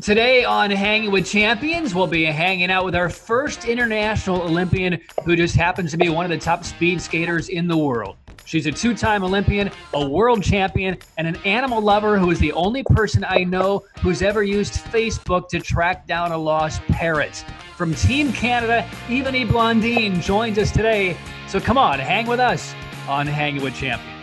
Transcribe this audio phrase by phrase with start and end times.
[0.00, 5.36] Today on Hanging with Champions, we'll be hanging out with our first international Olympian who
[5.36, 8.16] just happens to be one of the top speed skaters in the world.
[8.44, 12.52] She's a two time Olympian, a world champion, and an animal lover who is the
[12.52, 17.44] only person I know who's ever used Facebook to track down a lost parrot.
[17.76, 21.16] From Team Canada, Ivanie Blondin joins us today.
[21.48, 22.74] So come on, hang with us
[23.08, 24.13] on Hanging with Champions.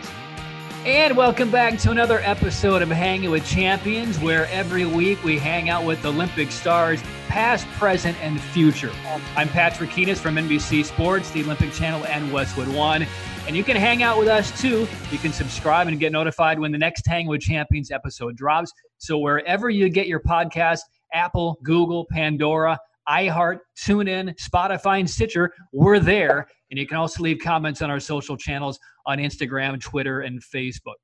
[0.84, 5.68] And welcome back to another episode of Hanging with Champions, where every week we hang
[5.68, 8.90] out with Olympic stars, past, present, and future.
[9.36, 13.06] I'm Patrick Kinas from NBC Sports, the Olympic Channel, and Westwood One.
[13.46, 14.88] And you can hang out with us too.
[15.12, 18.72] You can subscribe and get notified when the next Hang with Champions episode drops.
[18.98, 20.80] So wherever you get your podcast,
[21.12, 22.76] Apple, Google, Pandora,
[23.08, 26.46] iHeart, TuneIn, Spotify, and Stitcher, we're there.
[26.70, 30.94] And you can also leave comments on our social channels on Instagram, Twitter, and Facebook.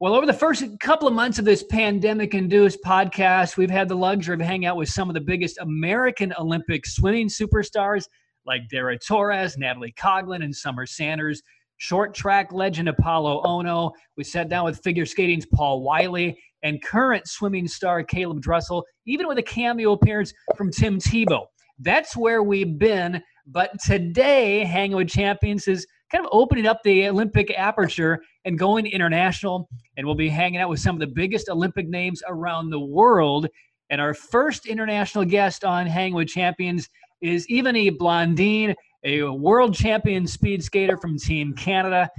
[0.00, 3.96] Well, over the first couple of months of this pandemic induced podcast, we've had the
[3.96, 8.06] luxury of hanging out with some of the biggest American Olympic swimming superstars
[8.46, 11.42] like Dara Torres, Natalie Coughlin, and Summer Sanders.
[11.78, 13.92] Short track legend Apolo Ohno.
[14.16, 19.28] We sat down with figure skating's Paul Wylie and current swimming star Caeleb Dressel, even
[19.28, 21.46] with a cameo appearance from Tim Tebow.
[21.78, 23.22] That's where we've been.
[23.46, 28.86] But today, Hanging with Champions is kind of opening up the Olympic aperture and going
[28.86, 29.68] international.
[29.96, 33.46] And we'll be hanging out with some of the biggest Olympic names around the world.
[33.90, 36.88] And our first international guest on Hang with Champions
[37.20, 38.74] is Ivanie Blondin,
[39.08, 42.10] a world champion speed skater from Team Canada.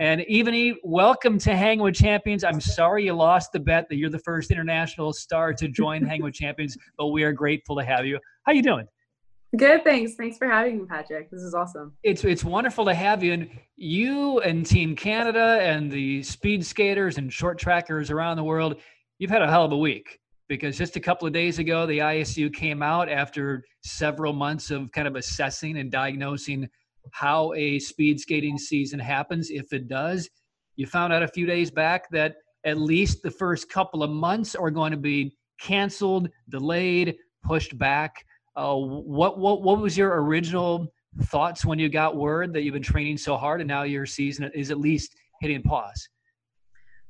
[0.00, 2.42] And Ivanie, welcome to Hang with Champions.
[2.42, 6.22] I'm sorry you lost the bet that you're the first international star to join Hang
[6.22, 8.18] with Champions, but we are grateful to have you.
[8.44, 8.86] How you doing?
[9.58, 10.14] Good, thanks.
[10.14, 11.30] Thanks for having me, Patrick.
[11.30, 11.94] This is awesome.
[12.02, 13.34] It's it's wonderful to have you.
[13.34, 18.76] And you and Team Canada and the speed skaters and short trackers around the world,
[19.18, 20.18] you've had a hell of a week
[20.48, 24.90] because just a couple of days ago, the ISU came out after several months of
[24.92, 26.68] kind of assessing and diagnosing
[27.12, 30.28] how a speed skating season happens, if it does.
[30.76, 34.54] You found out a few days back that at least the first couple of months
[34.54, 38.24] are going to be canceled, delayed, pushed back.
[38.56, 40.86] Uh, what what what was your original
[41.24, 44.50] thoughts when you got word that you've been training so hard and now your season
[44.54, 46.08] is at least hitting pause?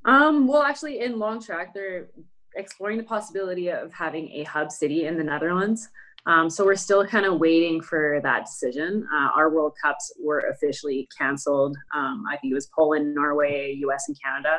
[0.04, 2.08] Um, well, actually, in long track, they're
[2.56, 5.88] exploring the possibility of having a hub city in the Netherlands.
[6.26, 9.06] Um, so we're still kind of waiting for that decision.
[9.12, 11.76] Uh, our World Cups were officially canceled.
[11.94, 14.58] Um, I think it was Poland, Norway, US, and Canada.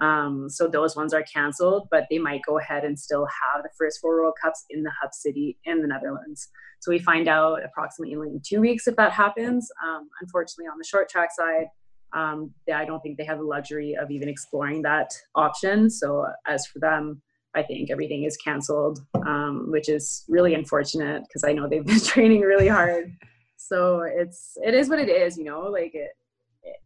[0.00, 3.68] Um, so those ones are canceled, but they might go ahead and still have the
[3.78, 6.48] first four World Cups in the hub city in the Netherlands.
[6.80, 9.70] So we find out approximately in two weeks if that happens.
[9.86, 11.66] Um, unfortunately, on the short track side,
[12.14, 15.88] um, I don't think they have the luxury of even exploring that option.
[15.88, 17.22] So as for them,
[17.54, 22.00] I think everything is canceled, um, which is really unfortunate because I know they've been
[22.04, 23.12] training really hard.
[23.56, 25.60] So it's it is what it is, you know.
[25.60, 26.10] Like it,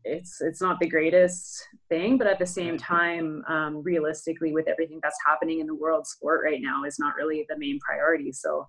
[0.04, 4.98] it's it's not the greatest thing but at the same time um, realistically with everything
[5.02, 8.66] that's happening in the world sport right now is not really the main priority so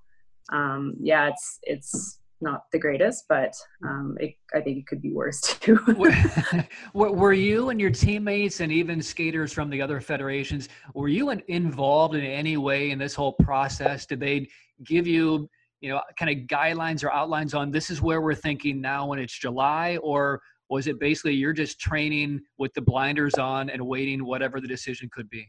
[0.52, 3.54] um, yeah it's it's not the greatest but
[3.86, 5.80] um, it, i think it could be worse too.
[6.94, 12.16] Were you and your teammates and even skaters from the other federations were you involved
[12.16, 14.06] in any way in this whole process?
[14.06, 14.48] Did they
[14.84, 15.50] give you
[15.82, 19.20] you know kind of guidelines or outlines on this is where we're thinking now when
[19.20, 19.98] it's july?
[20.02, 24.68] Or was it basically you're just training with the blinders on and waiting whatever the
[24.68, 25.48] decision could be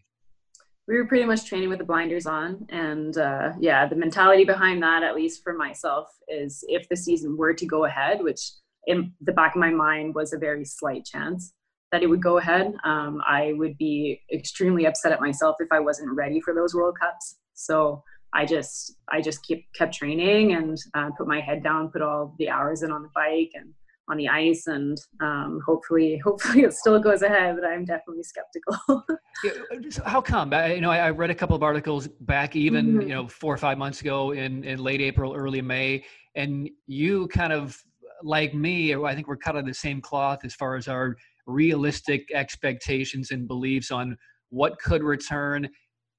[0.89, 2.67] we were pretty much training with the blinders on.
[2.71, 7.37] And uh, yeah the mentality behind that at least for myself is if the season
[7.37, 8.41] were to go ahead which
[8.87, 11.53] in the back of my mind was a very slight chance
[11.93, 15.81] that it would go ahead um, i would be extremely upset at myself if i
[15.81, 17.37] wasn't ready for those world cups.
[17.55, 22.03] So i just i just kept kept training and uh, put my head down put
[22.03, 23.73] all the hours in on the bike and
[24.11, 29.05] on the ice and um, hopefully hopefully it still goes ahead but i'm definitely skeptical.
[30.05, 30.53] How come?
[30.53, 33.01] I, you know I, read a couple of articles back even mm-hmm.
[33.03, 36.05] you know four or five months ago in, in late april early may
[36.35, 37.81] and you kind of
[38.23, 41.17] like me i think we're cut of the same cloth as far as our
[41.47, 44.17] realistic expectations and beliefs on
[44.51, 45.69] what could return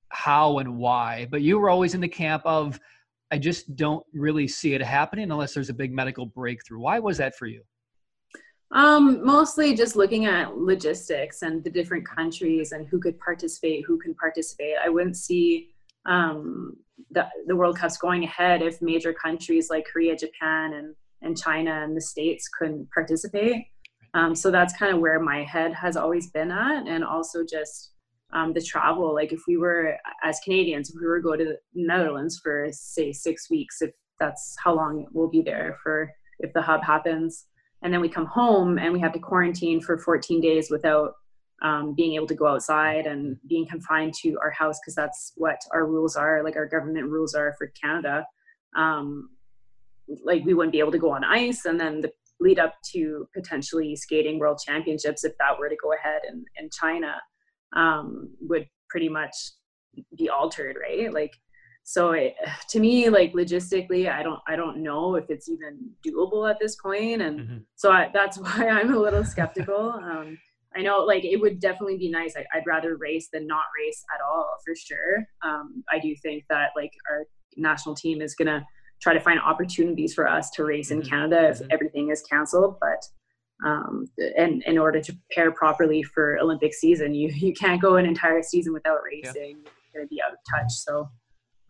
[0.10, 1.28] how and why.
[1.30, 2.80] But you were always in the camp of
[3.32, 6.80] i just don't really see it happening unless there's a big medical breakthrough.
[6.80, 7.62] Why was that for you
[8.72, 13.98] um, mostly just looking at logistics and the different countries and who could participate, who
[13.98, 14.76] can participate.
[14.84, 15.70] I wouldn't see
[16.06, 16.76] um,
[17.12, 21.84] the, the World Cups going ahead if major countries like Korea, Japan, and, and China
[21.84, 23.66] and the States couldn't participate.
[24.14, 26.88] Um, so that's kind of where my head has always been at.
[26.88, 27.92] And also just
[28.34, 29.14] um, the travel.
[29.14, 32.68] Like if we were as Canadians, if we were to go to the Netherlands for
[32.72, 37.46] say six weeks, if that's how long we'll be there for if the hub happens,
[37.82, 41.14] and then we come home and we have to quarantine for 14 days without
[41.62, 45.60] um, being able to go outside and being confined to our house because that's what
[45.74, 48.26] our rules are, like our government rules are for Canada.
[48.76, 49.30] Um,
[50.24, 53.28] like we wouldn't be able to go on ice, and then the lead up to
[53.34, 57.16] potentially skating world championships, if that were to go ahead in, in China,
[57.76, 59.36] um, would pretty much
[60.18, 61.14] be altered, right?
[61.14, 61.34] Like,
[61.90, 62.36] so it,
[62.70, 66.76] to me, like logistically, I don't, I don't know if it's even doable at this
[66.76, 67.58] point, and mm-hmm.
[67.76, 69.94] so I, that's why I'm a little skeptical.
[69.94, 70.38] Um,
[70.76, 72.36] I know, like, it would definitely be nice.
[72.36, 75.26] I, would rather race than not race at all, for sure.
[75.44, 77.24] Um, I do think that like our
[77.58, 78.64] national team is gonna
[79.02, 81.10] try to find opportunities for us to race in mm-hmm.
[81.10, 81.72] Canada if mm-hmm.
[81.72, 82.76] everything is canceled.
[82.80, 83.04] But
[83.68, 84.06] um,
[84.38, 88.44] and in order to prepare properly for Olympic season, you you can't go an entire
[88.44, 89.58] season without racing.
[89.64, 89.72] Yeah.
[89.92, 90.72] You're gonna be out of touch.
[90.72, 91.10] So.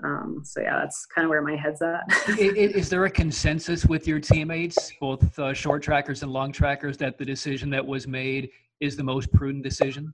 [0.04, 2.04] Um, so yeah, that's kind of where my head's at.
[2.30, 2.40] is,
[2.76, 7.18] is, there a consensus with your teammates, both uh, short trackers and long trackers, that
[7.18, 8.50] the decision that was made
[8.80, 10.14] is the most prudent decision?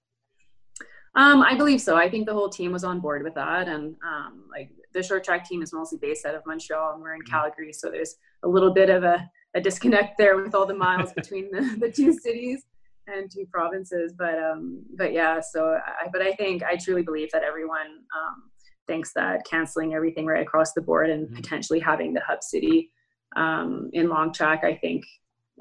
[1.15, 1.95] Um, I believe so.
[1.95, 5.23] I think the whole team was on board with that, and um, like the short
[5.23, 7.31] track team is mostly based out of Montreal and we're in mm-hmm.
[7.31, 7.73] Calgary.
[7.73, 11.51] So there's a little bit of a, a disconnect there with all the miles between
[11.51, 12.65] the, the two cities
[13.07, 14.13] and two provinces.
[14.17, 17.87] But um, but yeah, so I, but I think I truly believe that everyone
[18.17, 18.49] um,
[18.87, 21.35] thinks that canceling everything right across the board and mm-hmm.
[21.35, 22.91] potentially having the hub city
[23.35, 25.03] um, in long track, I think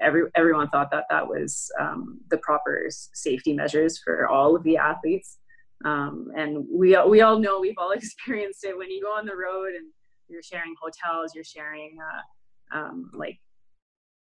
[0.01, 4.77] every everyone thought that that was um, the proper safety measures for all of the
[4.77, 5.39] athletes.
[5.85, 9.37] Um, and we we all know we've all experienced it when you go on the
[9.37, 9.91] road and
[10.29, 13.39] you're sharing hotels, you're sharing uh, um, like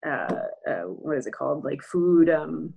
[0.05, 0.35] uh,
[0.67, 2.73] uh, what is it called, like food, um,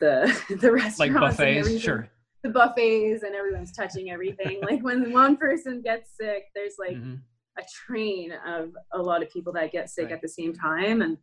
[0.00, 0.26] the
[0.60, 2.10] the restaurants, like buffets, sure.
[2.42, 4.60] The buffets and everyone's touching everything.
[4.68, 7.14] like when one person gets sick, there's like mm-hmm.
[7.58, 10.12] a train of a lot of people that get sick right.
[10.12, 11.18] at the same time, and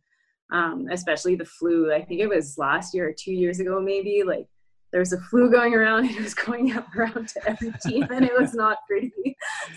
[0.52, 1.92] um, especially the flu.
[1.92, 4.46] I think it was last year or two years ago, maybe like
[4.92, 8.04] there was a flu going around and it was going up around to every team
[8.10, 9.12] and it was not pretty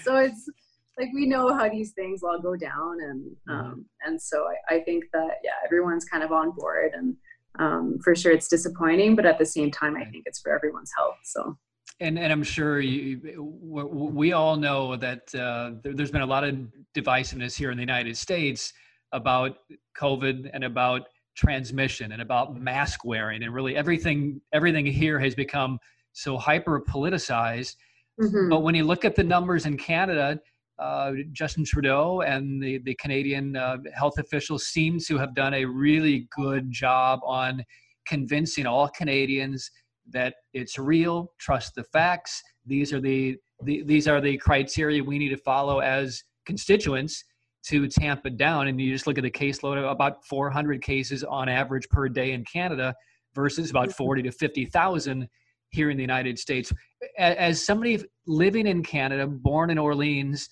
[0.04, 0.50] so it's
[0.98, 3.52] like we know how these things all go down and mm-hmm.
[3.52, 7.16] um, and so I, I, think that yeah everyone's kind of on board and
[7.60, 10.92] um, for sure it's disappointing but at the same time i think it's for everyone's
[10.98, 11.58] health so.
[12.02, 16.56] And and I'm sure you, we all know that uh, there's been a lot of
[16.96, 18.72] divisiveness here in the United States
[19.12, 19.58] about
[19.98, 21.10] COVID and about
[21.40, 25.80] transmission and about mask wearing and really everything everything here has become
[26.12, 27.76] so hyper politicized
[28.20, 28.50] mm-hmm.
[28.50, 30.38] but when you look at the numbers in canada
[30.80, 35.66] uh, justin trudeau and the, the canadian uh, health officials seem to have done a
[35.66, 37.64] really good job on
[38.08, 39.70] convincing all canadians
[40.10, 45.20] that it's real trust the facts these are the, the these are the criteria we
[45.20, 47.24] need to follow as constituents
[47.64, 48.68] to tamp it down.
[48.68, 52.32] And you just look at the caseload of about 400 cases on average per day
[52.32, 52.96] in Canada
[53.36, 54.04] versus about mm-hmm.
[54.04, 55.28] 40 to 50,000
[55.70, 56.72] here in the United States.
[57.18, 60.50] As somebody living in Canada, born in Orleans,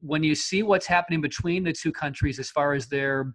[0.00, 3.34] when you see what's happening between the two countries as far as their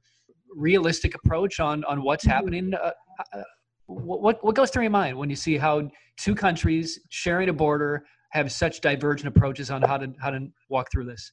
[0.56, 2.32] realistic approach on, on what's mm-hmm.
[2.32, 2.92] happening, uh,
[3.34, 3.42] uh,
[3.88, 8.06] what, what goes through your mind when you see how two countries sharing a border
[8.32, 11.32] have such divergent approaches on how to, how to walk through this?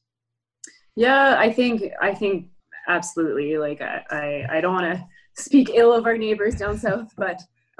[0.95, 2.49] Yeah, I think I think
[2.87, 3.57] absolutely.
[3.57, 5.03] Like I I, I don't want to
[5.35, 7.41] speak ill of our neighbors down south, but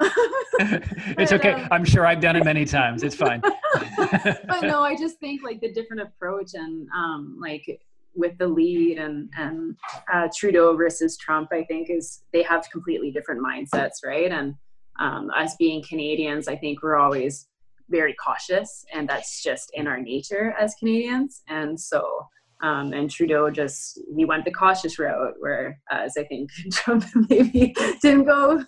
[1.18, 1.52] it's okay.
[1.52, 3.02] Um, I'm sure I've done it many times.
[3.02, 3.40] It's fine.
[3.96, 7.80] but no, I just think like the different approach and um like
[8.14, 9.76] with the lead and and
[10.12, 14.30] uh, Trudeau versus Trump, I think is they have completely different mindsets, right?
[14.30, 14.54] And
[14.98, 17.48] um, us being Canadians, I think we're always
[17.90, 21.42] very cautious, and that's just in our nature as Canadians.
[21.48, 22.26] And so
[22.64, 28.24] um, and Trudeau just he went the cautious route, whereas I think Trump maybe didn't
[28.24, 28.64] go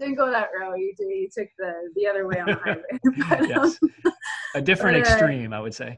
[0.00, 0.76] didn't go that route.
[0.76, 2.82] He, he took the the other way on the highway.
[3.28, 3.78] but, yes.
[4.04, 4.12] Um,
[4.56, 5.96] a different but, uh, extreme, I would say.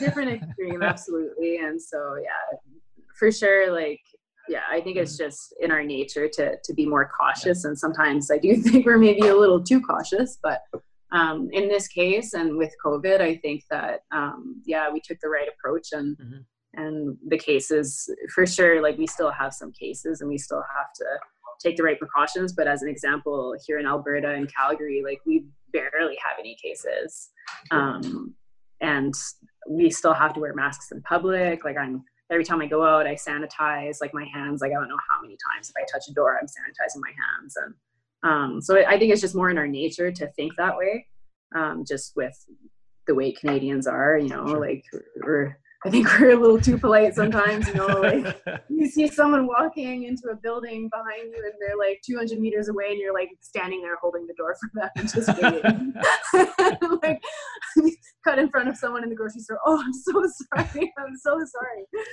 [0.00, 1.58] different extreme, absolutely.
[1.58, 2.58] And so, yeah,
[3.16, 3.72] for sure.
[3.72, 4.00] Like,
[4.48, 8.28] yeah, I think it's just in our nature to to be more cautious, and sometimes
[8.28, 10.62] I do think we're maybe a little too cautious, but.
[11.10, 15.30] Um, in this case and with COVID, I think that um, yeah, we took the
[15.30, 16.40] right approach and mm-hmm
[16.74, 20.92] and the cases for sure like we still have some cases and we still have
[20.94, 21.04] to
[21.62, 25.46] take the right precautions but as an example here in alberta and calgary like we
[25.72, 27.30] barely have any cases
[27.70, 28.34] um,
[28.80, 29.14] and
[29.68, 33.06] we still have to wear masks in public like i'm every time i go out
[33.06, 36.08] i sanitize like my hands like i don't know how many times if i touch
[36.08, 37.74] a door i'm sanitizing my hands and
[38.24, 41.06] um, so i think it's just more in our nature to think that way
[41.54, 42.36] um, just with
[43.06, 44.16] the way Canadians are.
[44.16, 44.84] You know, like
[45.24, 48.36] we're I think we're a little too polite sometimes, you know, like
[48.68, 52.86] you see someone walking into a building behind you and they're like 200 meters away
[52.90, 56.98] and you're like standing there holding the door for them and just waiting.
[57.02, 57.22] like
[58.24, 59.60] cut in front of someone in the grocery store.
[59.66, 60.92] Oh, I'm so sorry.
[60.98, 62.04] I'm so sorry.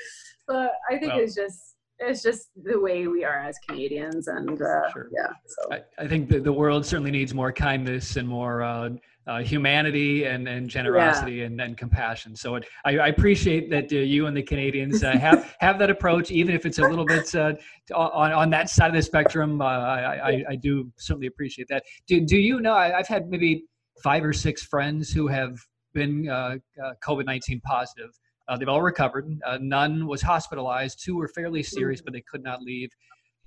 [0.48, 4.27] But I think well, it's just, it's just the way we are as Canadians.
[4.27, 5.10] And uh, sure.
[5.12, 5.74] yeah, so.
[5.74, 8.89] I, I think the, the world certainly needs more kindness and more, uh,
[9.27, 11.46] uh, humanity and, and generosity yeah.
[11.46, 12.36] and, and compassion.
[12.36, 15.89] So it, I, I, appreciate that uh, you and the Canadians uh, have have that
[15.89, 17.53] approach, even if it's a little bit uh,
[17.94, 19.62] on on that side of the spectrum.
[19.62, 21.84] Uh, I, I, I do certainly appreciate that.
[22.08, 22.74] Do do you know?
[22.74, 23.65] I, have had maybe
[24.03, 25.58] five or six friends who have
[25.94, 26.58] been uh,
[27.03, 28.12] COVID nineteen positive.
[28.60, 29.27] they've all recovered.
[29.60, 31.01] none was hospitalized.
[31.03, 32.89] Two were fairly serious, but they could not leave.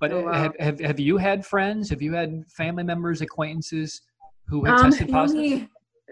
[0.01, 0.33] But oh, wow.
[0.33, 1.89] have, have have you had friends?
[1.89, 4.01] Have you had family members, acquaintances?
[4.49, 5.43] Who have um, tested positive?
[5.43, 5.69] Only,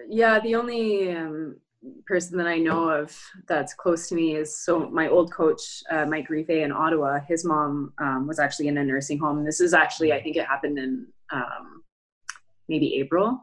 [0.09, 1.57] yeah, the only um,
[2.05, 3.17] person that I know of
[3.47, 7.19] that's close to me is so my old coach, uh, Mike Rife in Ottawa.
[7.27, 9.43] His mom um, was actually in a nursing home.
[9.43, 11.83] This is actually, I think, it happened in um,
[12.69, 13.39] maybe April,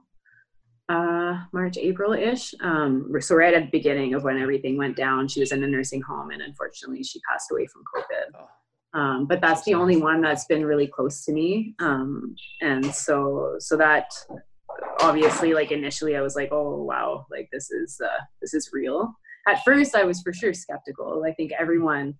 [0.88, 2.54] uh, March, April ish.
[2.60, 5.66] Um, so right at the beginning of when everything went down, she was in a
[5.66, 8.40] nursing home, and unfortunately, she passed away from COVID.
[8.40, 8.48] Oh.
[8.94, 13.56] Um, but that's the only one that's been really close to me um, and so
[13.58, 14.06] so that
[15.00, 19.12] obviously like initially i was like oh wow like this is uh, this is real.
[19.46, 21.24] At first i was for sure skeptical.
[21.26, 22.14] I think everyone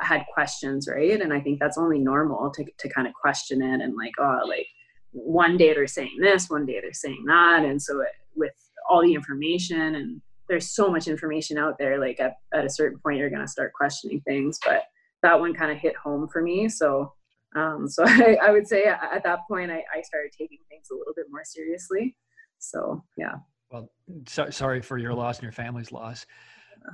[0.00, 1.20] had questions right?
[1.20, 4.40] And i think that's only normal to, to kind of question it and like oh
[4.46, 4.66] like
[5.12, 7.64] one day they're saying this one day they're saying that.
[7.64, 8.52] And so it, with
[8.88, 12.98] all the information and there's so much information out there like at, at a certain
[12.98, 14.58] point you're going to start questioning things.
[14.64, 14.82] But
[15.22, 16.68] that one kind of hit home for me.
[16.68, 17.12] So
[17.56, 20.94] um, so I, I, would say at that point, I, I, started taking things a
[20.94, 22.16] little bit more seriously.
[22.58, 23.34] So yeah.
[23.70, 23.90] Well,
[24.28, 26.26] so, sorry for your loss and your family's loss.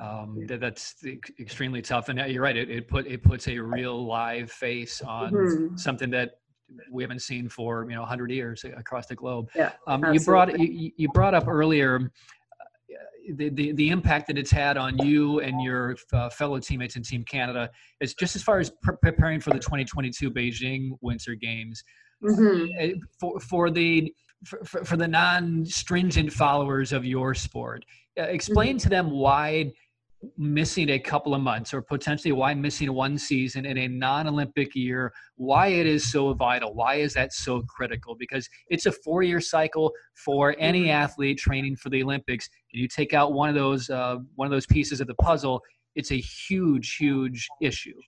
[0.00, 0.94] Um, that, that's
[1.38, 2.56] extremely tough, and you're right.
[2.56, 5.76] It, it put it puts a real live face on mm-hmm.
[5.76, 6.30] something that
[6.90, 9.50] we haven't seen for you know 100 years across the globe.
[9.54, 12.10] Yeah, um, you brought you, you brought up earlier
[13.34, 17.02] the, the, the impact that it's had on you and your uh, fellow teammates in
[17.02, 21.82] Team Canada is just as far as pre- preparing for the 2022 Beijing Winter Games.
[22.22, 22.66] Mm-hmm.
[22.78, 24.12] Eh, for, for the
[24.44, 27.84] for, for the non-stringent followers of your sport,
[28.18, 28.78] uh, explain mm-hmm.
[28.78, 29.72] to them why
[30.36, 35.12] missing a couple of months or potentially why missing one season in a non-olympic year
[35.36, 38.14] why it is so vital why is that so critical?
[38.14, 40.90] Because it's a four-year cycle for any mm-hmm.
[40.90, 42.48] athlete training for the olympics.
[42.72, 45.60] And you take out one of those uh, one of those pieces of the puzzle?
[45.94, 47.98] It's a huge huge issue.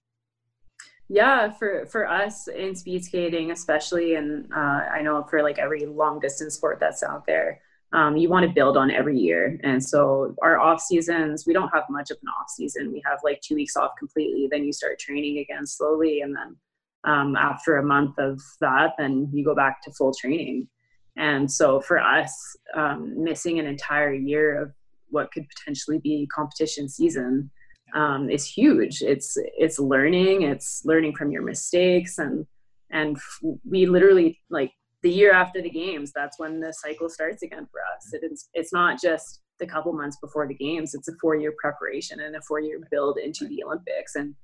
[1.08, 5.84] Yeah for for us in speed skating especially and uh, i know for like every
[5.84, 7.60] long distance sport that's out there
[7.94, 9.58] um, you want to build on every year.
[9.62, 12.92] And so our off seasons, we don't have much of an off season.
[12.92, 14.48] We have like two weeks off completely.
[14.50, 16.20] Then you start training again slowly.
[16.20, 16.56] And then
[17.04, 20.68] um, after a month of that, then you go back to full training.
[21.16, 24.72] And so for us, um, missing an entire year of
[25.10, 27.48] what could potentially be competition season
[27.94, 29.02] um, is huge.
[29.02, 30.42] It's it's learning.
[30.42, 32.44] It's learning from your mistakes, and
[32.90, 33.16] and
[33.64, 34.72] we literally like
[35.04, 38.12] the year after the games, that's when the cycle starts again for us.
[38.14, 41.52] It is, it's not just the couple months before the games, it's a four year
[41.60, 44.14] preparation and a four year build into the Olympics.
[44.16, 44.34] And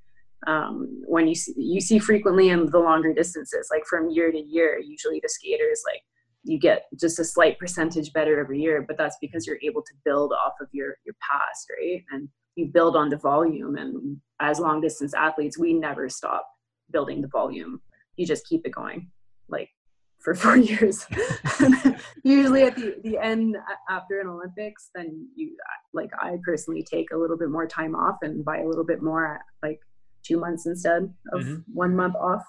[0.47, 4.39] um, when you see, you see frequently in the longer distances, like from year to
[4.39, 6.03] year, usually the skaters, like
[6.45, 9.95] you get just a slight percentage better every year, but that's because you're able to
[10.05, 12.05] build off of your, your past, right?
[12.11, 13.77] And you build on the volume.
[13.77, 16.47] And as long distance athletes, we never stop
[16.93, 17.81] building the volume.
[18.17, 19.11] You just keep it going.
[19.49, 19.71] Like
[20.21, 21.07] for four years.
[22.23, 23.57] Usually at the, the end
[23.89, 25.57] after an Olympics, then you
[25.93, 29.03] like I personally take a little bit more time off and buy a little bit
[29.03, 29.81] more like
[30.23, 31.61] two months instead of mm-hmm.
[31.73, 32.45] one month off.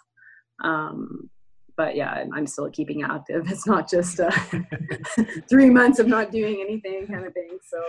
[0.63, 1.29] Um,
[1.77, 3.49] but yeah, I'm still keeping active.
[3.49, 4.29] It's not just uh,
[5.49, 7.57] three months of not doing anything kind of thing.
[7.67, 7.81] So,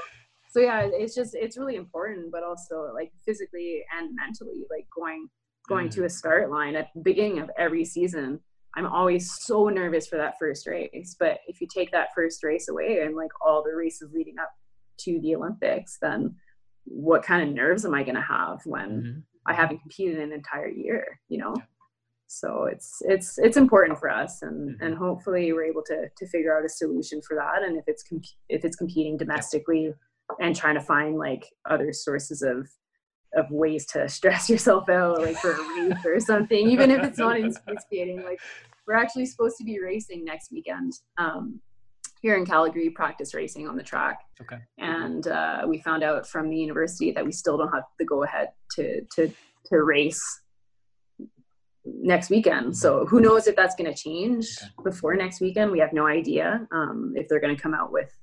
[0.51, 5.29] so yeah, it's just it's really important, but also like physically and mentally, like going
[5.69, 6.01] going mm-hmm.
[6.01, 8.41] to a start line at the beginning of every season
[8.77, 11.17] I'm always so nervous for that first race.
[11.19, 14.51] But if you take that first race away and like all the races leading up
[14.99, 16.35] to the Olympics, then
[16.85, 19.19] what kind of nerves am I going to have when mm-hmm.
[19.47, 21.55] I haven't competed an entire year, you know?
[22.29, 24.83] So it's it's it's important for us, and mm-hmm.
[24.83, 27.63] and hopefully we're able to to figure out a solution for that.
[27.63, 29.93] And if it's comp- if it's competing domestically
[30.41, 32.71] and trying to find like other sources of
[33.35, 37.19] of ways to stress yourself out, like for a race or something, even if it's
[37.19, 38.23] not in speed skating.
[38.23, 38.41] Like
[38.87, 41.61] we're actually supposed to be racing next weekend um,
[42.21, 44.21] here in Calgary practice racing on the track.
[44.41, 44.59] Okay.
[44.79, 48.23] And uh, we found out from the university that we still don't have the go
[48.25, 49.33] ahead to to
[49.67, 50.23] to race
[51.85, 52.77] next weekend.
[52.77, 54.71] So who knows if that's going to change okay.
[54.85, 55.71] before next weekend?
[55.73, 58.17] We have no idea um, if they're going to come out with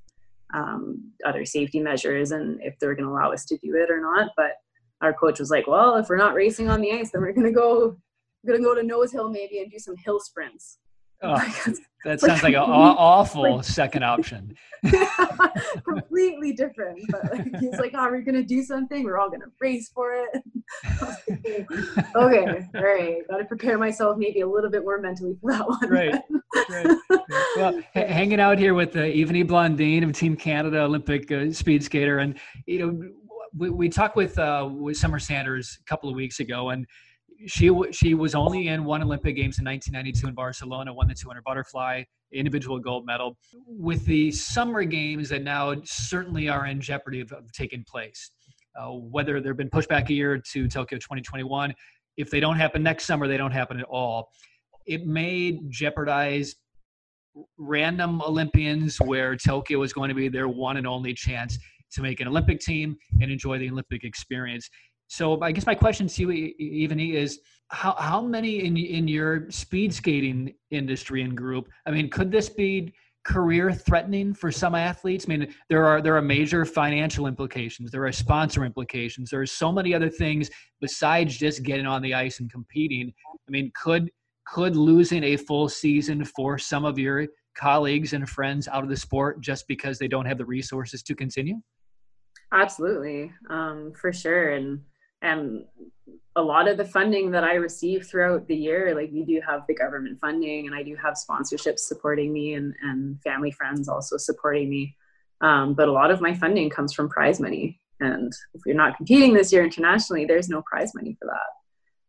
[0.54, 4.01] um, other safety measures and if they're going to allow us to do it or
[4.01, 4.32] not.
[4.38, 4.54] But
[5.01, 7.48] our coach was like, "Well, if we're not racing on the ice, then we're going
[7.48, 7.98] to go."
[8.41, 10.77] We're gonna go to Nose Hill maybe and do some hill sprints.
[11.22, 11.36] Oh,
[12.06, 14.56] that sounds like an awful like, second option.
[15.84, 17.00] completely different.
[17.10, 19.03] But like, he's like, "Oh, we're gonna do something.
[19.03, 20.41] We're all gonna race for it."
[22.15, 23.27] okay, all right.
[23.29, 25.89] Got to prepare myself maybe a little bit more mentally for that one.
[25.89, 26.22] Right.
[26.70, 26.98] right.
[27.58, 31.84] Well, h- hanging out here with uh, Ivanie Blondin of Team Canada Olympic uh, speed
[31.84, 33.10] skater, and you know,
[33.56, 36.86] we, we talked with uh, with Summer Sanders a couple of weeks ago, and
[37.48, 41.44] she she was only in one Olympic Games in 1992 in Barcelona, won the 200
[41.44, 42.03] butterfly,
[42.34, 43.38] individual gold medal.
[43.65, 48.32] With the summer games that now certainly are in jeopardy of, of taking place,
[48.79, 51.74] uh, whether they've been pushed back a year to Tokyo 2021,
[52.18, 54.29] if they don't happen next summer, they don't happen at all.
[54.86, 56.56] It may jeopardize
[57.58, 61.58] random Olympians where Tokyo is going to be their one and only chance
[61.93, 64.69] to make an Olympic team and enjoy the Olympic experience.
[65.08, 69.50] So I guess my question to you, Ivanie, is how how many in in your
[69.50, 71.69] speed skating industry and group?
[71.86, 72.93] I mean, could this be
[73.25, 75.25] career threatening for some athletes?
[75.27, 77.91] I mean, there are there are major financial implications.
[77.91, 79.29] There are sponsor implications.
[79.29, 83.12] There are so many other things besides just getting on the ice and competing.
[83.48, 84.10] I mean, could
[84.46, 88.98] could losing a full season for some of your colleagues and friends out of the
[88.98, 91.55] sport just because they don't have the resources to continue?
[92.51, 94.82] Absolutely, um, for sure, and
[95.22, 95.65] and
[96.36, 99.63] a lot of the funding that I receive throughout the year, like we do have
[99.68, 104.15] the government funding and I do have sponsorships supporting me and, and family friends also
[104.15, 104.96] supporting me.
[105.41, 107.79] Um, but a lot of my funding comes from prize money.
[108.00, 111.50] And if you're not competing this year internationally, there's no prize money for that.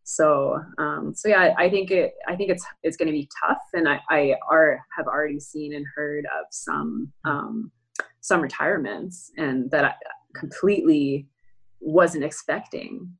[0.04, 3.62] So, um, so yeah, I think it, I think it's, it's going to be tough.
[3.75, 7.73] And I, I are, have already seen and heard of some, um,
[8.21, 9.95] some retirements and that I
[10.34, 11.28] completely
[11.80, 13.10] wasn't expecting.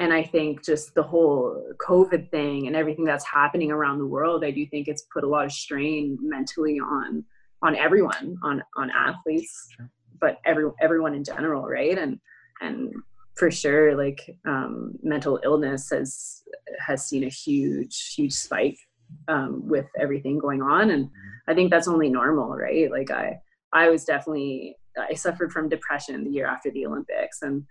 [0.00, 4.44] And I think just the whole COVID thing and everything that's happening around the world,
[4.44, 7.24] I do think it's put a lot of strain mentally on
[7.62, 9.90] on everyone, on on athletes, sure.
[10.20, 11.98] but every everyone in general, right?
[11.98, 12.20] And
[12.60, 12.92] and
[13.34, 16.42] for sure, like um, mental illness has
[16.78, 18.78] has seen a huge huge spike
[19.26, 21.50] um, with everything going on, and mm-hmm.
[21.50, 22.90] I think that's only normal, right?
[22.90, 23.40] Like I
[23.72, 27.64] I was definitely I suffered from depression the year after the Olympics, and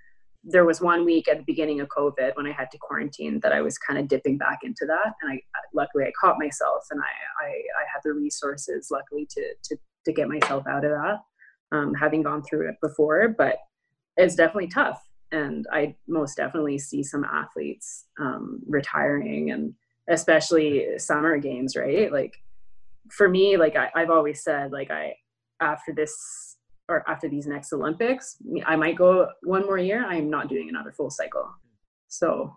[0.44, 3.52] there was one week at the beginning of COVID when I had to quarantine that
[3.52, 5.42] I was kind of dipping back into that, and I
[5.74, 10.14] luckily I caught myself, and I I, I had the resources luckily to to to
[10.14, 11.18] get myself out of that,
[11.72, 13.28] um, having gone through it before.
[13.38, 13.58] But
[14.16, 19.74] it's definitely tough, and I most definitely see some athletes um, retiring, and
[20.10, 22.12] especially summer games, right?
[22.12, 22.38] Like
[23.12, 25.16] for me, like I, I've always said, like I
[25.60, 26.47] after this
[26.90, 30.06] or after these next Olympics, I might go one more year.
[30.06, 31.50] I am not doing another full cycle.
[32.08, 32.56] So,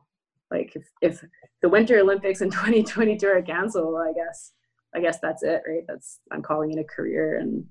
[0.51, 1.25] like, if, if
[1.62, 4.53] the Winter Olympics in 2022 are canceled, I guess,
[4.95, 5.85] I guess that's it, right?
[5.88, 7.64] That's I'm calling it a career, and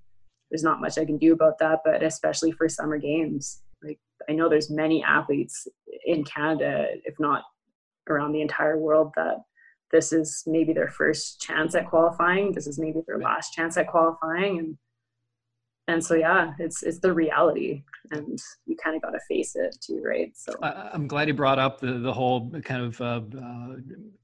[0.52, 1.80] there's not much I can do about that.
[1.86, 5.68] But especially for summer games, like I know there's many athletes
[6.06, 7.44] in Canada, if not
[8.10, 9.38] around the entire world, that
[9.92, 12.52] this is maybe their first chance at qualifying.
[12.54, 14.78] This is maybe their last chance at qualifying, and
[15.90, 19.76] and so yeah it's it's the reality and you kind of got to face it
[19.82, 23.76] too right so i'm glad you brought up the, the whole kind of uh, uh,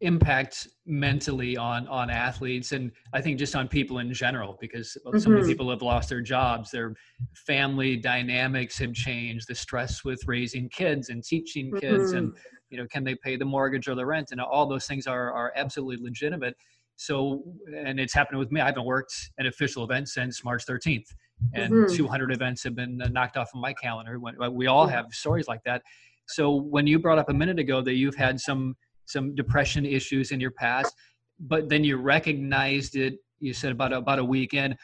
[0.01, 4.99] impact mentally on on athletes and i think just on people in general because so
[5.09, 5.33] mm-hmm.
[5.33, 6.93] many people have lost their jobs their
[7.33, 12.17] family dynamics have changed the stress with raising kids and teaching kids mm-hmm.
[12.17, 12.33] and
[12.69, 15.33] you know can they pay the mortgage or the rent and all those things are
[15.33, 16.55] are absolutely legitimate
[16.97, 17.43] so
[17.75, 21.07] and it's happened with me i haven't worked an official event since march 13th
[21.53, 21.95] and mm-hmm.
[21.95, 24.19] 200 events have been uh, knocked off of my calendar.
[24.51, 25.81] We all have stories like that.
[26.27, 28.75] So when you brought up a minute ago that you've had some
[29.07, 30.95] some depression issues in your past,
[31.39, 33.19] but then you recognized it.
[33.39, 34.75] You said about about a weekend.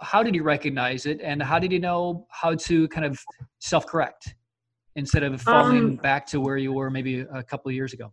[0.00, 3.18] How did you recognize it, and how did you know how to kind of
[3.60, 4.34] self correct
[4.96, 8.12] instead of falling um, back to where you were maybe a couple of years ago?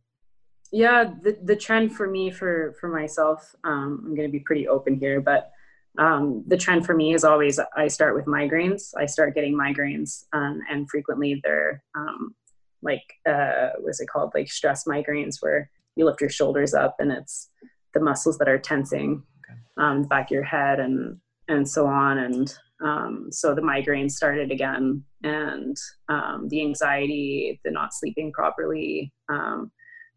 [0.72, 4.68] Yeah, the the trend for me for for myself, um, I'm going to be pretty
[4.68, 5.52] open here, but
[5.98, 8.92] um, the trend for me is always I start with migraines.
[8.98, 12.34] I start getting migraines, um, and frequently they're um,
[12.82, 14.32] like uh, what's it called?
[14.34, 17.50] Like stress migraines, where you lift your shoulders up and it's
[17.94, 19.60] the muscles that are tensing okay.
[19.78, 21.18] um, the back of your head, and
[21.50, 22.18] and so on.
[22.18, 25.76] And um, so the migraines started again, and
[26.08, 29.12] um, the anxiety, the not sleeping properly.
[29.30, 29.72] Um,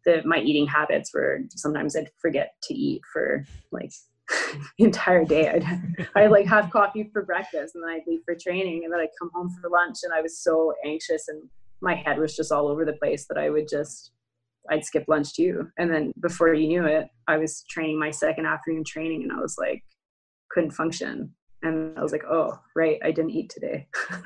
[0.05, 3.91] the, my eating habits were sometimes I'd forget to eat for like
[4.77, 5.49] entire day.
[5.49, 8.99] I'd, I'd like have coffee for breakfast and then I'd leave for training and then
[8.99, 11.41] I'd come home for lunch and I was so anxious and
[11.81, 14.11] my head was just all over the place that I would just
[14.69, 15.67] I'd skip lunch too.
[15.77, 19.39] And then before you knew it, I was training my second afternoon training and I
[19.39, 19.83] was like,
[20.49, 21.33] couldn't function.
[21.61, 23.87] And I was like, oh, right, I didn't eat today.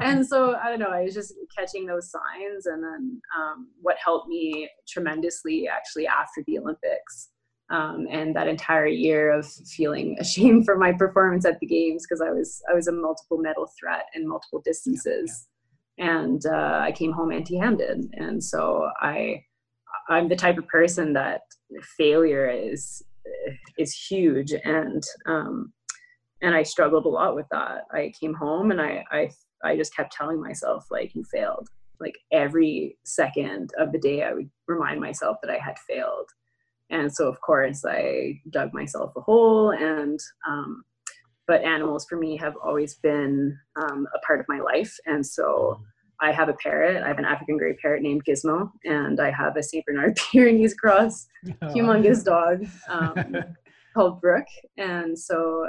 [0.00, 2.66] and so I don't know, I was just catching those signs.
[2.66, 7.30] And then um, what helped me tremendously actually after the Olympics
[7.70, 12.20] um, and that entire year of feeling ashamed for my performance at the games because
[12.20, 15.48] I was I was a multiple medal threat in multiple distances.
[15.96, 16.18] Yeah, yeah.
[16.18, 19.42] And uh, I came home empty-handed, and so I
[20.08, 21.42] I'm the type of person that
[21.96, 23.02] failure is
[23.78, 25.72] is huge and um,
[26.42, 27.82] and I struggled a lot with that.
[27.92, 29.30] I came home and I I
[29.64, 31.68] I just kept telling myself like you failed.
[31.98, 36.28] Like every second of the day I would remind myself that I had failed.
[36.90, 40.18] And so of course I dug myself a hole and
[40.48, 40.84] um,
[41.46, 45.80] but animals for me have always been um, a part of my life and so
[46.20, 47.02] I have a parrot.
[47.02, 50.74] I have an African gray parrot named Gizmo, and I have a Saint Bernard Pyrenees
[50.74, 51.66] cross, oh.
[51.66, 53.36] humongous dog um,
[53.94, 54.46] called Brooke.
[54.78, 55.68] And so,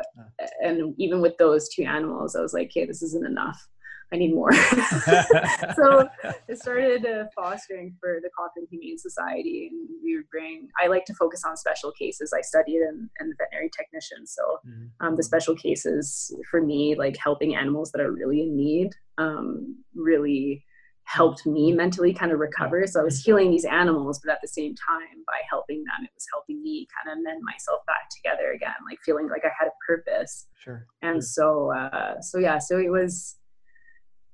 [0.63, 3.67] and even with those two animals, I was like, okay, this isn't enough.
[4.11, 4.51] I need more.
[5.75, 10.69] so I started uh, fostering for the Cochrane Humane Society, and we would bring.
[10.81, 12.33] I like to focus on special cases.
[12.35, 15.05] I studied in, in veterinary technician, so mm-hmm.
[15.05, 19.75] um, the special cases for me, like helping animals that are really in need, um,
[19.93, 20.63] really
[21.03, 21.77] helped me mm-hmm.
[21.77, 22.85] mentally kind of recover.
[22.87, 26.11] So I was healing these animals, but at the same time, by helping them, it
[26.13, 29.67] was helping me kind of mend myself back together again, like feeling like I had
[29.67, 30.47] a purpose.
[30.63, 30.85] Sure.
[31.01, 33.35] And so, uh, so yeah, so it was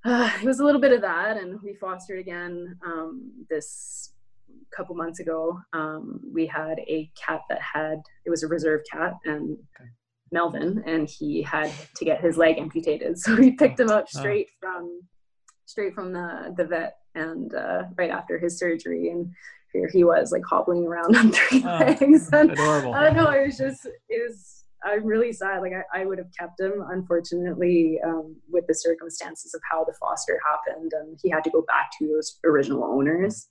[0.06, 4.14] uh, it was a little bit of that, and we fostered again um, this
[4.76, 5.60] couple months ago.
[5.74, 9.90] Um, we had a cat that had it was a reserve cat, and okay.
[10.32, 14.20] Melvin, and he had to get his leg amputated, so we picked him up oh.
[14.20, 14.60] straight oh.
[14.60, 15.02] from
[15.66, 19.32] straight from the the vet, and uh, right after his surgery, and
[19.72, 22.30] here he was like hobbling around on three oh, legs.
[22.32, 22.94] And, adorable.
[22.94, 23.32] I don't know.
[23.32, 25.62] It was just it was I'm really sad.
[25.62, 29.94] Like I, I would have kept him, unfortunately, um, with the circumstances of how the
[30.00, 33.48] foster happened, and he had to go back to his original owners.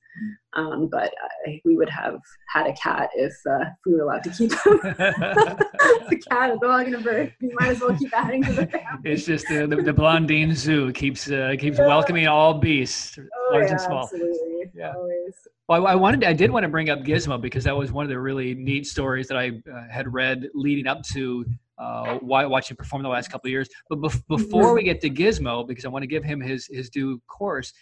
[0.54, 1.12] Um, but
[1.46, 2.20] I, we would have
[2.52, 4.80] had a cat if, uh, if we were allowed to keep him.
[4.84, 7.34] a cat, a dog, and a bird.
[7.40, 9.10] We might as well keep adding to the family.
[9.10, 11.86] It's just uh, the, the Blondin Zoo keeps uh, keeps yeah.
[11.86, 14.02] welcoming all beasts, oh, large yeah, and small.
[14.04, 14.70] Absolutely.
[14.74, 14.92] Yeah.
[14.94, 15.34] Always.
[15.68, 18.10] Well, I wanted, I did want to bring up Gizmo because that was one of
[18.10, 21.46] the really neat stories that I uh, had read leading up to
[21.78, 23.68] uh, watching perform the last couple of years.
[23.88, 24.74] But bef- before mm-hmm.
[24.74, 27.72] we get to Gizmo, because I want to give him his his due course,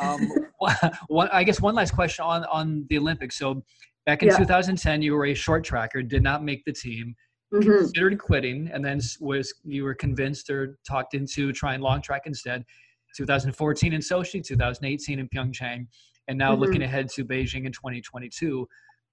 [0.00, 0.28] um,
[1.08, 3.38] one, I guess one last question on on the Olympics.
[3.38, 3.62] So
[4.06, 4.38] back in yeah.
[4.38, 7.14] 2010, you were a short tracker, did not make the team.
[7.52, 7.70] Mm-hmm.
[7.70, 12.64] Considered quitting, and then was you were convinced or talked into trying long track instead.
[13.16, 15.86] 2014 in Sochi, 2018 in Pyeongchang
[16.28, 16.62] and now mm-hmm.
[16.62, 18.68] looking ahead to Beijing in 2022.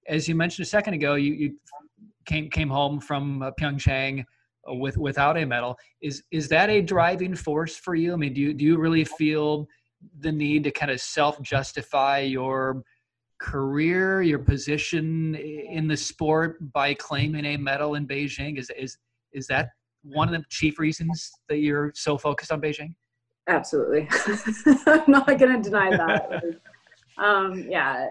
[0.08, 1.56] As you mentioned a second ago, you, you
[2.26, 4.24] came came home from uh, Pyeongchang
[4.68, 5.76] uh, with without a medal.
[6.00, 8.12] Is is that a driving force for you?
[8.12, 9.68] I mean, do you do you really feel
[10.20, 12.82] the need to kind of self justify your
[13.40, 18.58] career, your position in the sport by claiming a medal in Beijing?
[18.58, 18.98] Is is
[19.32, 19.70] is that
[20.02, 22.94] one of the chief reasons that you're so focused on Beijing?
[23.48, 24.08] Absolutely.
[24.86, 26.42] I'm not going to deny that.
[27.18, 28.06] um, yeah,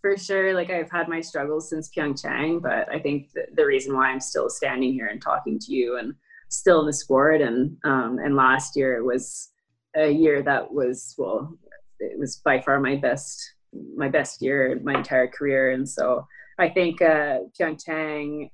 [0.00, 0.54] for sure.
[0.54, 4.48] Like I've had my struggles since Pyeongchang, but I think the reason why I'm still
[4.48, 6.14] standing here and talking to you and
[6.48, 9.50] still in the sport and um, and last year it was
[9.96, 11.56] a year that was well,
[11.98, 13.54] it was by far my best
[13.96, 16.26] my best year my entire career, and so
[16.58, 18.50] I think uh, Pyeongchang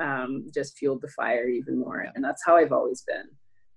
[0.00, 3.28] um, just fueled the fire even more, and that's how I've always been.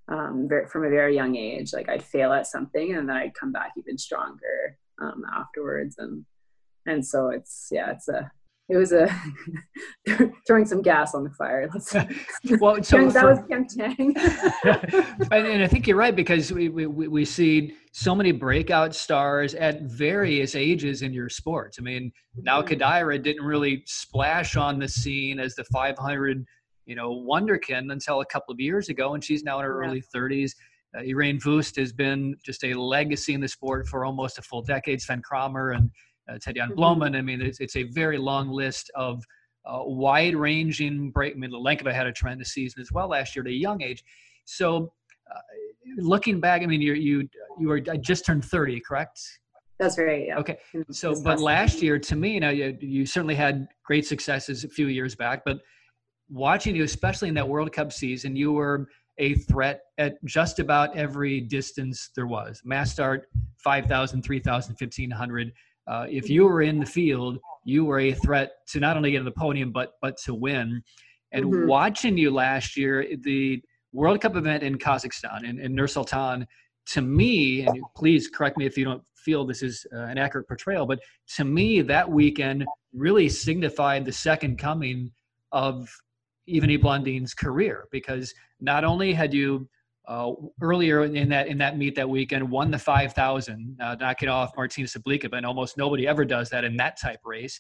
[0.10, 3.52] Um, from a very young age, like I'd fail at something and then I'd come
[3.52, 5.98] back even stronger um, afterwards.
[5.98, 6.26] And
[6.86, 8.32] and so it's yeah it's a
[8.70, 9.08] it was a
[10.48, 11.70] throwing some gas on the fire.
[12.60, 14.16] well, so that was tempting.
[15.32, 19.56] and, and, I think you're right because we, we we see so many breakout stars
[19.56, 21.78] at various ages in your sports.
[21.80, 22.82] I mean, now mm-hmm.
[22.82, 26.46] Kodaira didn't really splash on the scene as the 500,
[26.86, 29.90] you know, wonderkin until a couple of years ago, and she's now in her yeah.
[29.90, 30.52] early 30s.
[30.98, 34.62] Uh, Ireen Wüst has been just a legacy in the sport for almost a full
[34.62, 35.02] decade.
[35.02, 35.90] Sven Kramer and
[36.42, 37.16] Ted Jan mm-hmm.
[37.16, 39.24] I mean, it's, it's a very long list of
[39.66, 41.34] uh, wide ranging break.
[41.34, 44.04] I mean, Lenkova had a tremendous season as well last year at a young age.
[44.46, 44.94] So,
[45.30, 45.40] uh,
[45.98, 47.28] looking back, I mean, you you
[47.60, 49.20] you were just turned 30, correct?
[49.80, 50.28] That's right.
[50.28, 50.40] Yeah.
[50.40, 50.58] Okay.
[50.92, 54.70] So, but last year, to me, you know, you, you certainly had great successes a
[54.70, 55.60] few years back, but
[56.30, 58.88] watching you, especially in that World Cup season, you were
[59.20, 62.62] a threat at just about every distance there was.
[62.64, 63.28] Mass start,
[63.64, 65.52] 5,000, 3,000, 1,500.
[65.88, 69.20] Uh, if you were in the field, you were a threat to not only get
[69.20, 70.82] to the podium, but but to win.
[71.32, 71.68] And mm-hmm.
[71.68, 73.62] watching you last year, the
[73.94, 76.48] World Cup event in Kazakhstan, in, in Nur Sultan,
[76.88, 80.48] to me, and please correct me if you don't feel this is uh, an accurate
[80.48, 81.00] portrayal, but
[81.36, 85.12] to me, that weekend really signified the second coming
[85.52, 85.90] of
[86.50, 89.68] Ivanie Blondin's career because not only had you
[90.08, 94.52] uh, earlier in that in that meet that weekend won the 5000 uh, knocking off
[94.56, 97.60] martina sablikova but almost nobody ever does that in that type race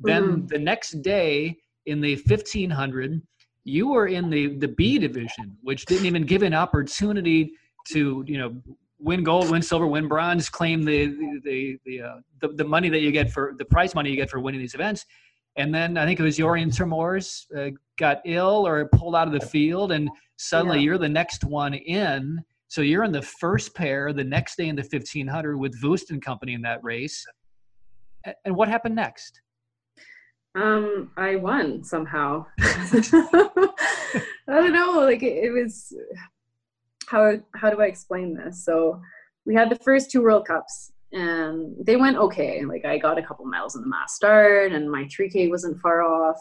[0.00, 0.46] then mm-hmm.
[0.46, 1.56] the next day
[1.86, 3.20] in the 1500
[3.64, 7.52] you were in the the b division which didn't even give an opportunity
[7.86, 8.54] to you know
[9.00, 12.88] win gold win silver win bronze claim the the the, the, uh, the, the money
[12.88, 15.04] that you get for the prize money you get for winning these events
[15.58, 19.26] and then I think it was Jorien ter Mors uh, got ill or pulled out
[19.26, 20.84] of the field, and suddenly yeah.
[20.84, 22.42] you're the next one in.
[22.68, 26.22] So you're in the first pair the next day in the 1500 with Wüst and
[26.22, 27.24] company in that race.
[28.44, 29.40] And what happened next?
[30.54, 32.46] Um, I won somehow.
[32.60, 33.70] I
[34.46, 35.00] don't know.
[35.00, 35.92] Like it, it was.
[37.06, 38.64] How how do I explain this?
[38.64, 39.00] So
[39.46, 42.64] we had the first two World Cups and they went okay.
[42.64, 46.02] Like I got a couple miles in the mass start, and my 3K wasn't far
[46.02, 46.36] off.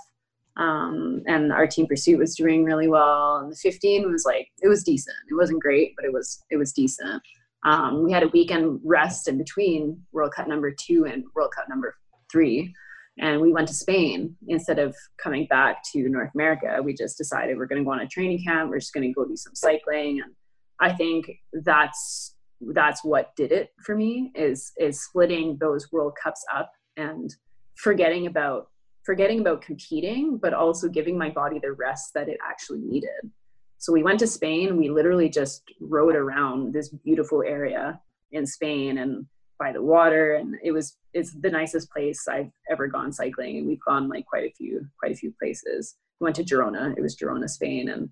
[0.58, 3.38] Um, and our team pursuit was doing really well.
[3.38, 5.16] And the 15 was like it was decent.
[5.30, 7.22] It wasn't great, but it was it was decent.
[7.64, 11.66] Um, we had a weekend rest in between World Cup number two and World Cup
[11.70, 11.96] number
[12.32, 12.74] three,
[13.20, 16.80] and we went to Spain instead of coming back to North America.
[16.84, 18.70] We just decided we're going to go on a training camp.
[18.70, 20.34] We're just going to go do some cycling, and
[20.80, 22.36] I think that's
[22.74, 27.36] that's what did it for me is is splitting those world cups up and
[27.76, 28.70] forgetting about
[29.08, 33.32] forgetting about competing but also giving my body the rest that it actually needed.
[33.78, 34.76] So we went to spain.
[34.76, 39.26] We literally just rode around this beautiful area in spain and
[39.60, 40.34] by the water.
[40.34, 43.58] And it was it's the nicest place i've ever gone cycling.
[43.58, 45.96] And we've gone like quite a few quite a few places.
[46.20, 46.98] We went to girona.
[46.98, 47.88] It was girona spain.
[47.88, 48.10] And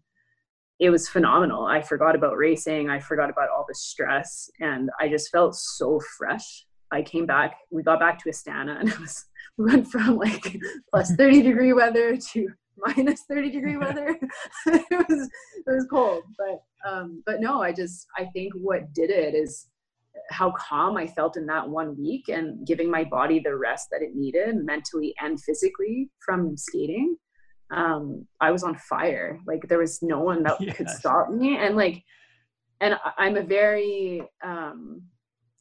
[0.80, 1.66] it was phenomenal.
[1.66, 2.90] I forgot about racing.
[2.90, 4.50] I forgot about all the stress.
[4.62, 6.66] And I just felt so fresh.
[6.92, 9.26] I came back, we got back to Astana and it was,
[9.58, 10.58] went from like
[10.92, 14.18] plus 30 degree weather to minus 30 degree weather.
[14.66, 15.30] it was,
[15.66, 19.68] it was cold, but, um, but no, I just, I think what did it is
[20.30, 24.02] how calm I felt in that one week and giving my body the rest that
[24.02, 27.18] it needed mentally and physically from skating
[27.72, 29.40] um, I was on fire.
[29.46, 30.78] Like there was no one that yes.
[30.78, 31.58] could stop me.
[31.58, 32.04] And like,
[32.82, 35.04] and I'm a very um,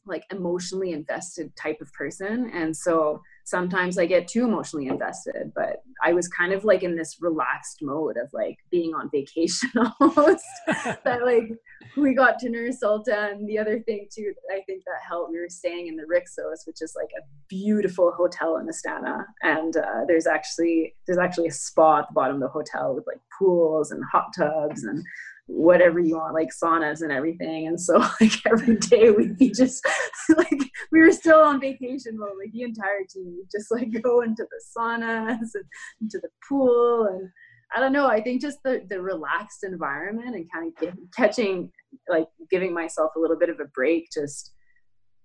[0.05, 2.51] like emotionally invested type of person.
[2.53, 6.95] And so sometimes I get too emotionally invested, but I was kind of like in
[6.95, 9.69] this relaxed mode of like being on vacation
[10.01, 10.43] almost.
[10.67, 11.51] that like
[11.95, 13.13] we got to Nur Sultan.
[13.15, 16.65] And the other thing too, I think that helped, we were staying in the Rixos,
[16.65, 19.25] which is like a beautiful hotel in Astana.
[19.43, 23.05] And uh, there's actually there's actually a spa at the bottom of the hotel with
[23.05, 25.05] like pools and hot tubs and
[25.47, 27.67] whatever you want, like saunas and everything.
[27.67, 29.85] And so like every day we'd be just
[30.35, 34.43] like we were still on vacation mode, like the entire team just like go into
[34.43, 35.65] the saunas and
[36.01, 37.29] into the pool and
[37.75, 38.07] I don't know.
[38.07, 41.71] I think just the the relaxed environment and kind of get, catching
[42.07, 44.53] like giving myself a little bit of a break just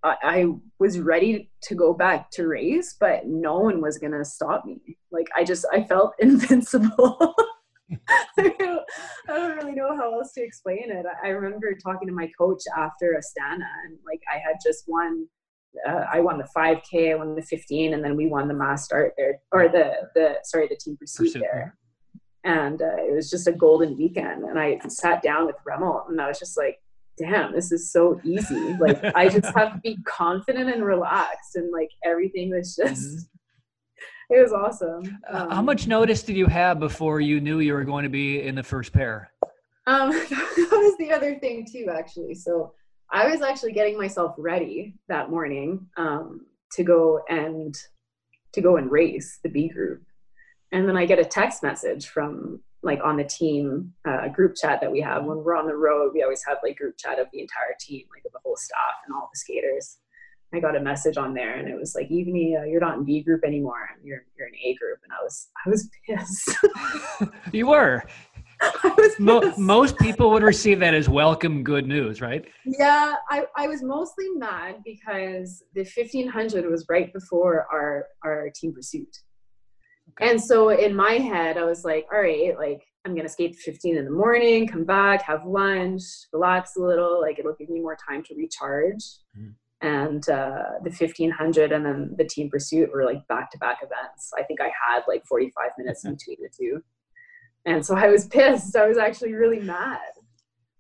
[0.03, 0.47] I, I
[0.79, 4.97] was ready to go back to race, but no one was gonna stop me.
[5.13, 7.35] Like I just I felt invincible.
[8.39, 8.83] I, don't,
[9.29, 11.07] I don't really know how else to explain it.
[11.23, 15.27] I remember talking to my coach after Astana, and like I had just won.
[15.89, 18.85] Uh, I won the 5K, I won the 15, and then we won the mass
[18.85, 21.77] start there, or the the sorry the team pursuit, pursuit there.
[22.43, 26.21] And uh, it was just a golden weekend, and I sat down with Remmelt, and
[26.21, 26.81] I was just like,
[27.19, 28.75] "Damn, this is so easy!
[28.81, 33.30] Like I just have to be confident and relaxed, and like everything was just." Mm-hmm
[34.31, 35.19] it was awesome.
[35.29, 38.43] Um, How much notice did you have before you knew you were going to be
[38.43, 39.33] in the first pair?
[39.87, 42.35] Um, that was the other thing too, actually.
[42.35, 42.73] So
[43.11, 47.77] I was actually getting myself ready that morning um, to go and
[48.53, 50.03] to go and race the B group,
[50.73, 54.81] and then I get a text message from like on the team uh, group chat
[54.81, 56.13] that we have when we're on the road.
[56.15, 58.95] We always have like group chat of the entire team, like of the whole staff
[59.07, 59.99] and all the skaters
[60.53, 63.05] I got a message on there and it was like, Ivanie, uh, you're not in
[63.05, 63.89] B group anymore.
[64.03, 64.99] You're you're in A group.
[65.05, 66.57] And I was I was pissed.
[67.53, 68.03] you were.
[68.61, 72.45] I was Mo- most people would receive that as welcome good news, right?
[72.67, 78.75] Yeah, I, I was mostly mad because the 1500 was right before our our team
[78.75, 79.17] pursuit.
[80.11, 80.31] Okay.
[80.31, 83.97] And so in my head, I was like, all right, like I'm gonna skate 15
[83.97, 87.97] in the morning, come back, have lunch, relax a little, like it'll give me more
[88.09, 89.05] time to recharge.
[89.39, 94.31] Mm and uh, the 1500 and then the team pursuit were like back-to-back events.
[94.39, 96.83] I think i had like 45 minutes in between the two.
[97.65, 98.77] And so i was pissed.
[98.77, 99.99] I was actually really mad.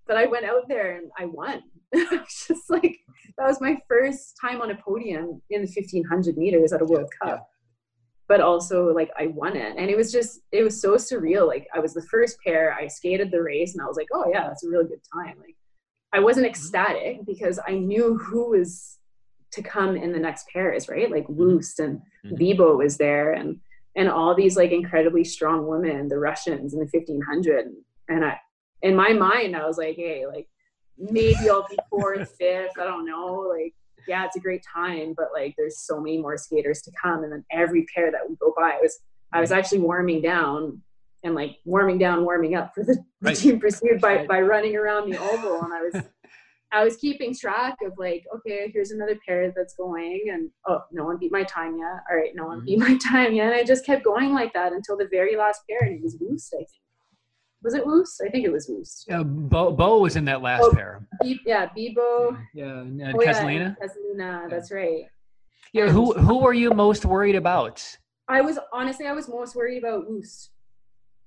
[0.06, 1.62] But i went out there and i won.
[1.94, 2.98] Just like
[3.38, 7.10] that was my first time on a podium in the 1500 meters at a world
[7.22, 7.28] cup.
[7.28, 7.38] Yeah.
[8.28, 9.76] but also like i won it.
[9.78, 11.46] And it was just it was so surreal.
[11.46, 12.74] Like i was the first pair.
[12.74, 15.36] I skated the race and i was like oh yeah that's a really good time.
[15.40, 15.56] Like
[16.12, 16.50] I wasn't mm-hmm.
[16.50, 18.98] ecstatic because I knew who was
[19.52, 21.10] to come in the next pairs, right?
[21.10, 21.40] Like mm-hmm.
[21.40, 22.36] Wüst and mm-hmm.
[22.36, 23.58] Bibo was there and
[23.96, 27.72] and all these like incredibly strong women, the Russians in the 1500.
[28.08, 28.38] And I,
[28.82, 30.48] in my mind, I was like, hey, like
[30.96, 32.78] maybe I'll be fourth, fifth.
[32.78, 33.52] I don't know.
[33.52, 33.74] Like,
[34.06, 37.24] yeah, it's a great time, but like there's so many more skaters to come.
[37.24, 38.98] And then every pair that we go by, I was
[39.32, 40.82] I was actually warming down
[41.22, 43.34] and like warming down, warming up for the, right.
[43.34, 45.62] the team pursuit by, by running around the oval.
[45.62, 46.04] And I was,
[46.72, 51.04] I was keeping track of like, okay, here's another pair that's going and oh, no
[51.04, 52.00] one beat my time yet.
[52.10, 52.66] All right, no one mm-hmm.
[52.66, 53.52] beat my time yet.
[53.52, 56.16] And I just kept going like that until the very last pair and it was
[56.16, 56.68] Wüst, I think.
[57.62, 58.26] Was it Wüst?
[58.26, 59.04] I think it was Wüst.
[59.06, 61.06] Yeah, Bo, Bo was in that last oh, pair.
[61.22, 62.34] Be, yeah, Bibo.
[62.54, 63.12] Yeah, yeah.
[63.14, 63.76] oh, Casalina.
[63.78, 65.04] Yeah, Casalina, that's right.
[65.74, 67.86] Yeah, and who who were you most worried about?
[68.28, 70.48] I was honestly I was most worried about Wüst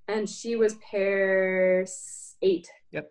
[0.07, 1.85] and she was pair
[2.41, 2.67] eight.
[2.91, 3.09] Yep.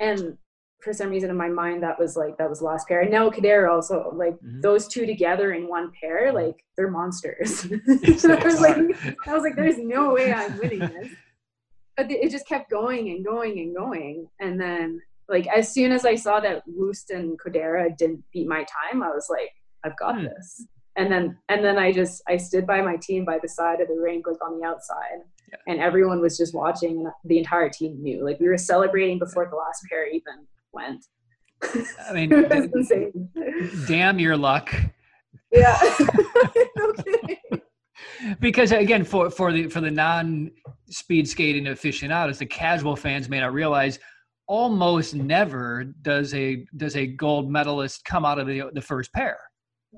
[0.00, 0.38] And
[0.80, 3.00] for some reason in my mind that was like that was the last pair.
[3.00, 4.60] And now Kader also like mm-hmm.
[4.60, 6.36] those two together in one pair, mm-hmm.
[6.36, 7.60] like they're monsters.
[8.18, 8.76] so I was like
[9.26, 11.08] I was like, there's no way I'm winning this.
[11.96, 14.28] But it just kept going and going and going.
[14.38, 18.64] And then like as soon as I saw that Wüst and Kodaira didn't beat my
[18.64, 19.50] time, I was like,
[19.84, 20.24] I've got hmm.
[20.24, 20.66] this.
[20.96, 23.88] And then and then I just I stood by my team by the side of
[23.88, 25.58] the rink, like on the outside yeah.
[25.66, 28.24] and everyone was just watching and the entire team knew.
[28.24, 31.04] Like we were celebrating before the last pair even went.
[32.08, 32.28] I mean
[33.86, 34.74] damn your luck.
[35.52, 35.78] Yeah.
[38.18, 38.36] Okay.
[38.40, 40.50] because again for for the for the non
[40.88, 43.98] speed skating aficionados the casual fans may not realize
[44.46, 49.38] almost never does a does a gold medalist come out of the the first pair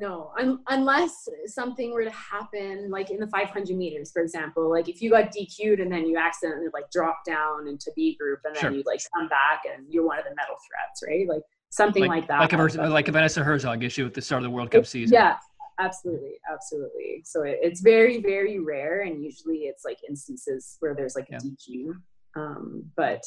[0.01, 4.89] no, un- unless something were to happen, like in the 500 meters, for example, like
[4.89, 8.55] if you got DQ'd and then you accidentally like drop down into B group and
[8.55, 8.71] then sure.
[8.71, 11.29] you like come back and you're one of the medal threats, right?
[11.29, 12.41] Like something like, like that.
[12.41, 15.15] Like a, like a Vanessa Herzog issue at the start of the World Cup season.
[15.15, 15.37] Yeah,
[15.79, 17.23] absolutely, absolutely.
[17.25, 21.33] So it, it's very, very rare, and usually it's like instances where there's like a
[21.33, 21.39] yeah.
[21.39, 21.93] DQ.
[22.37, 23.23] Um, but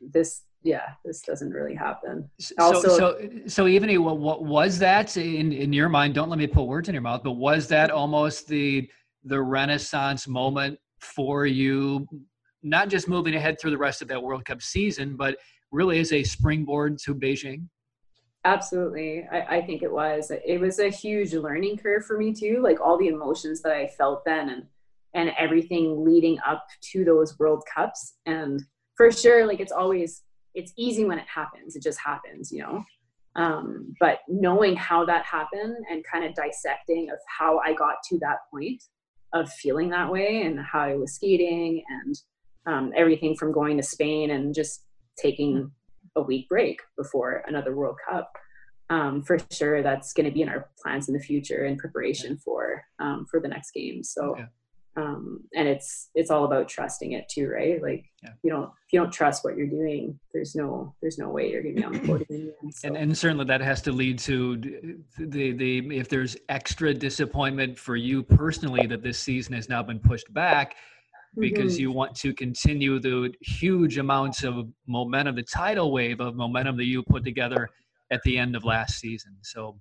[0.00, 2.28] this yeah, this doesn't really happen.
[2.58, 6.14] Also, so, so, so even what, what was that in, in your mind?
[6.14, 7.98] Don't let me put words in your mouth, but was that mm-hmm.
[7.98, 8.88] almost the,
[9.24, 12.06] the renaissance moment for you,
[12.62, 15.36] not just moving ahead through the rest of that World Cup season, but
[15.72, 17.66] really as a springboard to Beijing?
[18.44, 19.26] Absolutely.
[19.30, 20.30] I, I think it was.
[20.44, 22.60] It was a huge learning curve for me too.
[22.62, 24.66] Like all the emotions that I felt then and,
[25.14, 28.14] and everything leading up to those World Cups.
[28.26, 28.60] And
[28.96, 30.22] for sure, like it's always
[30.54, 32.84] it's easy when it happens it just happens you know?
[33.34, 38.18] Um, but knowing how that happened and kind of dissecting of how i got to
[38.18, 38.82] that point
[39.32, 42.16] of feeling that way and how i was skating and
[42.64, 44.84] um, everything from going to spain and just
[45.18, 45.70] taking
[46.16, 48.30] a week break before another world cup
[48.92, 52.36] um, for sure that's going to be in our plans in the future in preparation
[52.36, 54.02] for um, for the next game.
[54.02, 54.46] So yeah.
[54.96, 57.82] um, and it's it's all about trusting it too right?
[57.82, 58.30] Like yeah.
[58.42, 61.62] you don't if you don't trust what you're doing there's no there's no way you're
[61.62, 62.88] gonna be on the podium so.
[62.88, 64.56] and, and certainly that has to lead to
[65.16, 70.00] the the if there's extra disappointment for you personally that this season has now been
[70.00, 70.74] pushed back
[71.38, 71.82] because mm-hmm.
[71.82, 76.86] you want to continue the huge amounts of momentum the tidal wave of momentum that
[76.86, 77.68] you put together
[78.10, 79.78] at the end of last season so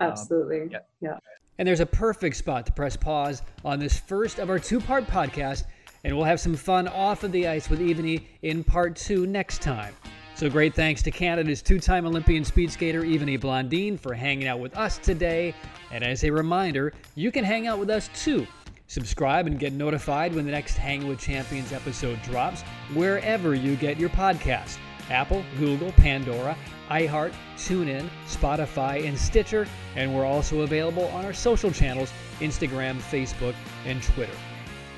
[0.00, 1.18] um, absolutely um, yeah yeah
[1.56, 5.06] and there's a perfect spot to press pause on this first of our two part
[5.06, 5.64] podcast,
[6.04, 9.62] and we'll have some fun off of the ice with Ivanie in part two next
[9.62, 9.94] time.
[10.34, 14.60] So great thanks to Canada's two time Olympian speed skater Ivanie Blondin for hanging out
[14.60, 15.54] with us today.
[15.90, 18.46] And as a reminder, you can hang out with us too.
[18.86, 23.98] Subscribe and get notified when the next Hang with Champions episode drops, wherever you get
[23.98, 24.78] your podcast.
[25.10, 26.56] Apple, Google, Pandora,
[26.90, 33.54] iHeart, TuneIn, Spotify, and Stitcher, and we're also available on our social channels Instagram, Facebook,
[33.86, 34.34] and Twitter.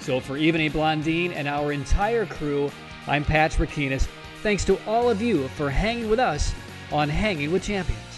[0.04, 2.70] So for a Blondin and our entire crew,
[3.06, 4.06] I'm Patrick Kinas.
[4.42, 6.54] Thanks to all of you for hanging with us
[6.92, 8.13] on Hanging with Champions.